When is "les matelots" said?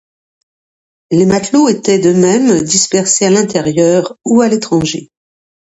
1.11-1.69